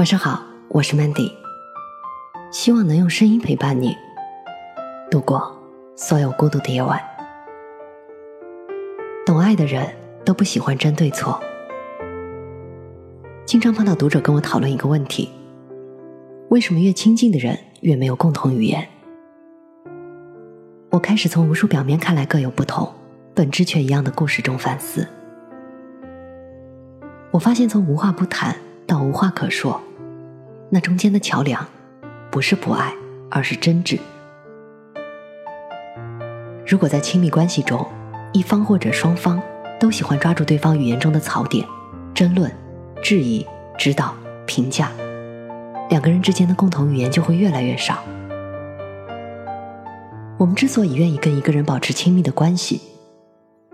[0.00, 1.30] 晚上好，我是 Mandy，
[2.50, 3.94] 希望能用声音陪伴你
[5.10, 5.54] 度过
[5.94, 6.98] 所有孤独的夜晚。
[9.26, 9.86] 懂爱的人
[10.24, 11.38] 都不喜欢争对错，
[13.44, 15.28] 经常碰到读者跟我讨论一个问题：
[16.48, 18.88] 为什么越亲近的人越没有共同语言？
[20.88, 22.90] 我开始从无数表面看来各有不同，
[23.34, 25.06] 本质却一样的故事中反思。
[27.32, 28.56] 我发现，从无话不谈
[28.86, 29.78] 到无话可说。
[30.72, 31.66] 那中间的桥梁，
[32.30, 32.94] 不是不爱，
[33.28, 33.98] 而是真挚。
[36.64, 37.84] 如果在亲密关系中，
[38.32, 39.42] 一方或者双方
[39.80, 41.66] 都喜欢抓住对方语言中的槽点，
[42.14, 42.48] 争论、
[43.02, 43.44] 质疑、
[43.76, 44.14] 指导、
[44.46, 44.92] 评价，
[45.88, 47.98] 两个人之间的共同语言就会越来越少。
[50.38, 52.80] 我们之所以愿意跟一个人保持亲密的关系，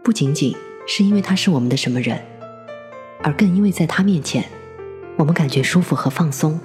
[0.02, 0.56] 不仅仅
[0.88, 2.19] 是因为他是我们的什么人，
[3.22, 4.42] 而更因为在他面前，
[5.19, 6.58] 我们感觉舒服和放松。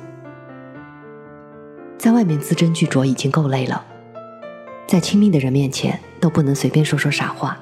[2.01, 3.85] 在外面字斟句酌已经够累了，
[4.87, 7.55] 在亲密的人面前都不能随便说说傻话、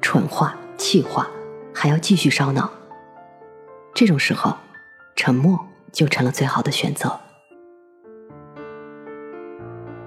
[0.00, 1.28] 蠢话、气话，
[1.74, 2.70] 还要继续烧脑。
[3.92, 4.54] 这种时候，
[5.16, 5.58] 沉默
[5.90, 7.18] 就成了最好的选择。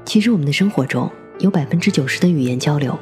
[0.05, 2.97] 其实，我们的生活中有百分之九十的语言交流，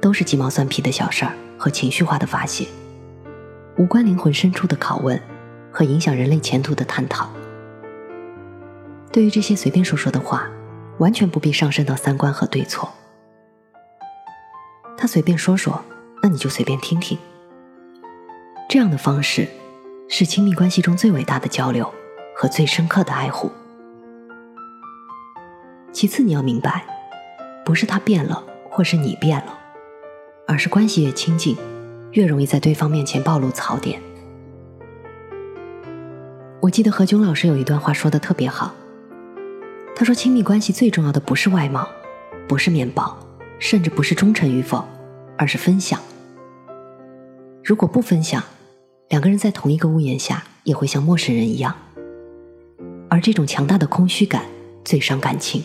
[0.00, 2.68] 都是鸡毛蒜皮的小事儿和情绪化的发泄，
[3.76, 5.20] 无关灵魂深处的拷问
[5.72, 7.28] 和影响人类前途的探讨。
[9.12, 10.48] 对于这些随便说说的话，
[10.98, 12.90] 完全不必上升到三观和对错。
[14.96, 15.84] 他随便说说，
[16.22, 17.18] 那你就随便听听。
[18.68, 19.46] 这样的方式，
[20.08, 21.92] 是亲密关系中最伟大的交流
[22.34, 23.52] 和最深刻的爱护。
[25.92, 26.86] 其次，你要明白，
[27.66, 29.58] 不是他变了，或是你变了，
[30.48, 31.54] 而是关系越亲近，
[32.12, 34.00] 越容易在对方面前暴露槽点。
[36.62, 38.72] 我记得何炅老师有一段话说的特别好。
[39.94, 41.88] 他说：“亲密关系最重要的不是外貌，
[42.48, 43.16] 不是面包，
[43.58, 44.84] 甚至不是忠诚与否，
[45.36, 46.00] 而是分享。
[47.62, 48.42] 如果不分享，
[49.10, 51.76] 两个人在同一个屋檐下也会像陌生人一样。
[53.08, 54.44] 而这种强大的空虚感
[54.82, 55.62] 最伤感情。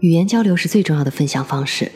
[0.00, 1.90] 语言交流是最重要的分享方式。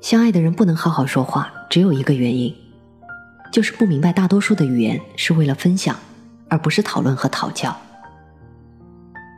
[0.00, 2.54] 相爱的人不能好好说话，只有一个原因，
[3.50, 5.96] 就是不明白大多数的语言是为了分享，
[6.48, 7.74] 而不是讨论和讨教。”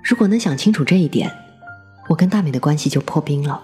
[0.02, 1.30] 如果能想清楚这一点，
[2.08, 3.62] 我跟大美的关系就破冰了。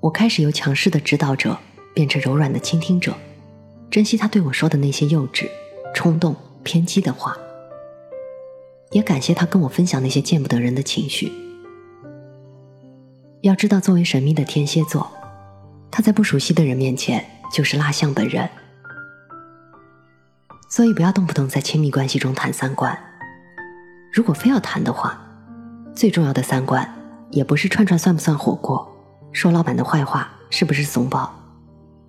[0.00, 1.58] 我开始由强势的指导者
[1.94, 3.14] 变成柔软的倾听者，
[3.90, 5.46] 珍惜他对我说的那些幼稚、
[5.94, 7.36] 冲动、偏激的话，
[8.92, 11.30] 也感谢他跟我分享那些见不得人的情绪。
[13.42, 15.10] 要知道，作为神秘的天蝎座，
[15.90, 18.48] 他在不熟悉的人面前就是蜡像本人，
[20.70, 22.98] 所以不要动不动在亲密关系中谈三观。
[24.12, 25.20] 如果非要谈的话，
[25.94, 26.88] 最重要的三观
[27.30, 28.88] 也不是串串算不算火锅，
[29.32, 31.32] 说老板的坏话是不是怂包，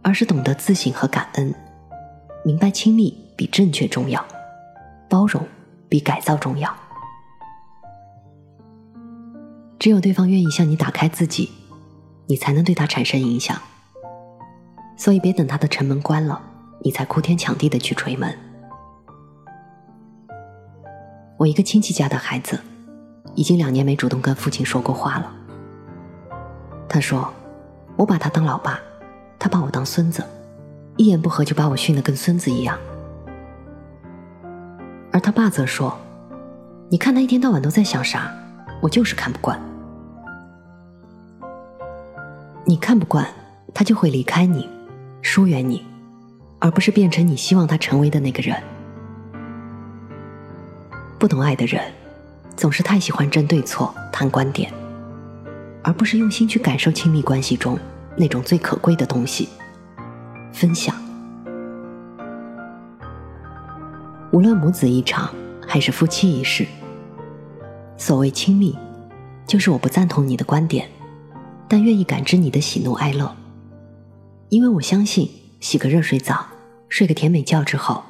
[0.02, 1.54] 而是懂得自省和感恩，
[2.44, 4.26] 明白亲密比正确重要，
[5.08, 5.48] 包容
[5.88, 6.74] 比改造重要。
[9.78, 11.52] 只有对方愿意向你打开自己，
[12.28, 13.56] 你才能对他产生影响。
[14.98, 16.42] 所以别等他的城门关了，
[16.82, 18.36] 你才哭天抢地的去捶门。
[21.42, 22.60] 我一个亲戚家的孩子，
[23.34, 25.34] 已经两年没主动跟父亲说过话了。
[26.88, 27.34] 他说
[27.98, 28.80] ：“我把他当老爸，
[29.40, 30.24] 他把我当孙子，
[30.98, 32.78] 一言不合就把我训得跟孙子一样。”
[35.12, 35.98] 而他爸则说
[36.90, 38.32] ：“你看他一天到晚都在想啥？
[38.80, 39.60] 我就是看不惯。
[42.66, 43.28] 你看不惯，
[43.74, 44.70] 他就会离开你，
[45.24, 45.84] 疏远你，
[46.60, 48.62] 而不是变成你希望他成为的那个人。”
[51.22, 51.80] 不懂爱的人，
[52.58, 54.74] 总是太喜欢争对错、谈观点，
[55.84, 57.78] 而不是用心去感受亲密关系中
[58.18, 59.48] 那种最可贵的东西——
[60.52, 60.96] 分享。
[64.32, 65.30] 无论母子一场，
[65.68, 66.66] 还是夫妻一世，
[67.98, 68.76] 所谓亲密，
[69.46, 70.90] 就是我不赞同你的观点，
[71.68, 73.32] 但愿意感知你的喜怒哀乐，
[74.50, 75.30] 因为我相信，
[75.60, 76.48] 洗个热水澡，
[76.90, 78.02] 睡个甜美觉之后，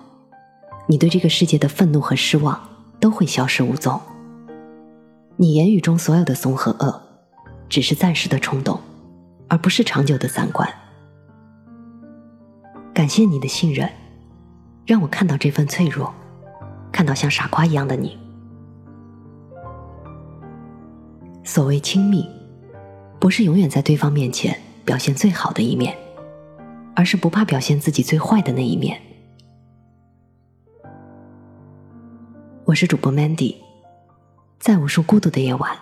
[0.88, 2.71] 你对这个世界的愤怒和失望。
[3.02, 4.00] 都会消失无踪。
[5.36, 7.02] 你言语中所有的怂和恶，
[7.68, 8.80] 只是暂时的冲动，
[9.50, 10.70] 而不是长久的三观。
[12.94, 13.90] 感谢你的信任，
[14.86, 16.14] 让我看到这份脆弱，
[16.92, 18.18] 看到像傻瓜一样的你。
[21.44, 22.30] 所谓亲密，
[23.20, 24.56] 不是永远在对方面前
[24.86, 25.98] 表现最好的一面，
[26.96, 29.02] 而是不怕表现自己最坏的那一面。
[32.72, 33.58] 我是主播 Mandy，
[34.58, 35.78] 在无数孤独的夜晚，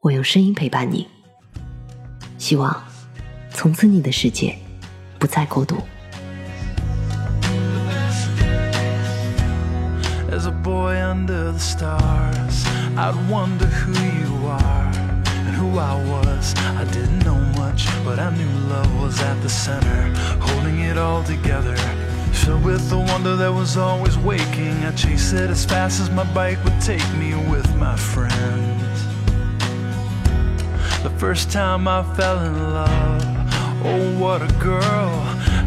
[0.00, 1.06] 我用声音陪伴你。
[2.38, 2.82] 希望
[3.50, 4.56] 从此你的世界
[5.18, 5.76] 不再孤独。
[10.32, 12.64] As a boy under the stars,
[12.96, 14.90] I'd wonder who you are
[15.26, 16.54] and who I was.
[16.78, 21.22] I didn't know much, but I knew love was at the center, holding it all
[21.24, 21.76] together.
[22.32, 26.24] Filled with the wonder that was always waking, I chased it as fast as my
[26.32, 29.04] bike would take me with my friends.
[31.02, 33.22] The first time I fell in love,
[33.84, 35.10] oh, what a girl!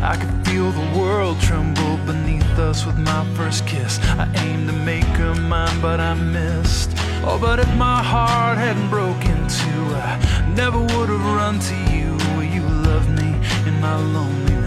[0.03, 3.99] I could feel the world tremble beneath us with my first kiss.
[4.19, 6.91] I aimed to make her mine, but I missed.
[7.25, 12.17] Oh, but if my heart hadn't broken too, I never would have run to you.
[12.41, 13.29] You loved me
[13.65, 14.62] in my I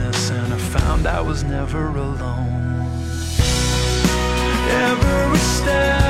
[0.78, 2.86] found I was never alone.
[4.68, 6.05] Every step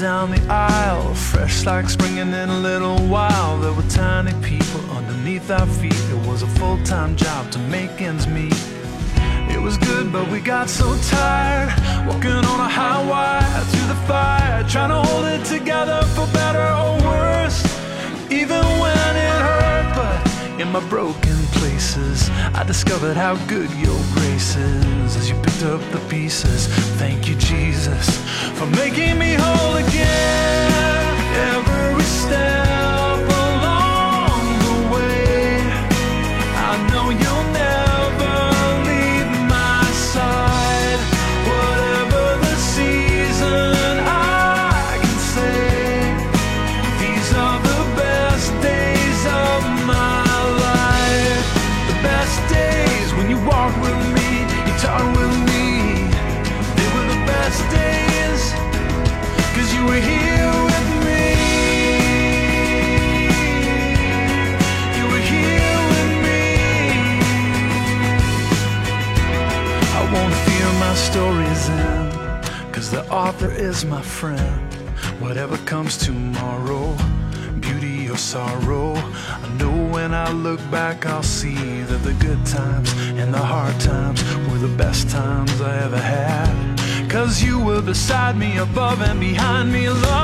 [0.00, 5.50] down the aisle, fresh like springing in a little while there were tiny people underneath
[5.50, 5.92] our feet.
[5.92, 8.56] It was a full-time job to make ends meet.
[9.50, 11.68] It was good, but we got so tired,
[12.06, 16.66] walking on a high wire through the fire, trying to hold it together for better
[16.82, 17.60] or worse.
[18.30, 21.39] Even when it hurt, but in my broken
[21.80, 26.66] I discovered how good your grace is as you picked up the pieces.
[26.98, 28.18] Thank you, Jesus,
[28.58, 31.56] for making me whole again.
[31.56, 32.59] Every step
[73.50, 74.74] the is my friend.
[75.20, 76.96] Whatever comes tomorrow,
[77.60, 82.92] beauty or sorrow, I know when I look back, I'll see that the good times
[83.20, 87.10] and the hard times were the best times I ever had.
[87.10, 90.19] Cause you were beside me, above and behind me, home.